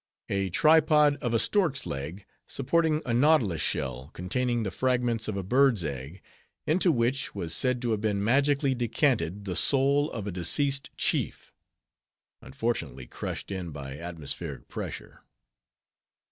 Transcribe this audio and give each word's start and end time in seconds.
A 0.29 0.49
Tripod 0.49 1.17
of 1.17 1.31
a 1.31 1.37
Stork's 1.37 1.85
Leg, 1.85 2.25
supporting 2.47 3.03
a 3.05 3.13
nautilus 3.13 3.61
shell, 3.61 4.09
containing 4.13 4.63
the 4.63 4.71
fragments 4.71 5.27
of 5.27 5.37
a 5.37 5.43
bird's 5.43 5.83
egg; 5.83 6.23
into 6.65 6.91
which, 6.91 7.35
was 7.35 7.53
said 7.53 7.83
to 7.83 7.91
have 7.91 8.01
been 8.01 8.23
magically 8.23 8.73
decanted 8.73 9.45
the 9.45 9.55
soul 9.55 10.09
of 10.11 10.25
a 10.25 10.31
deceased 10.31 10.89
chief. 10.97 11.53
(Unfortunately 12.41 13.05
crushed 13.05 13.51
in 13.51 13.69
by 13.69 13.99
atmospheric 13.99 14.67
pressure). 14.69 15.21